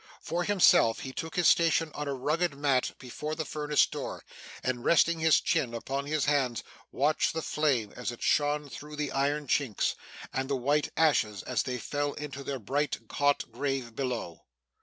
For 0.19 0.43
himself, 0.43 1.01
he 1.01 1.13
took 1.13 1.35
his 1.35 1.47
station 1.47 1.91
on 1.93 2.07
a 2.07 2.15
rugged 2.15 2.55
mat 2.57 2.95
before 2.97 3.35
the 3.35 3.45
furnace 3.45 3.85
door, 3.85 4.23
and 4.63 4.83
resting 4.83 5.19
his 5.19 5.39
chin 5.39 5.75
upon 5.75 6.07
his 6.07 6.25
hands, 6.25 6.63
watched 6.91 7.33
the 7.33 7.43
flame 7.43 7.93
as 7.95 8.11
it 8.11 8.23
shone 8.23 8.67
through 8.67 8.95
the 8.95 9.11
iron 9.11 9.45
chinks, 9.45 9.93
and 10.33 10.49
the 10.49 10.55
white 10.55 10.89
ashes 10.97 11.43
as 11.43 11.61
they 11.61 11.77
fell 11.77 12.13
into 12.13 12.43
their 12.43 12.57
bright 12.57 12.97
hot 13.11 13.51
grave 13.51 13.95
below. 13.95 14.45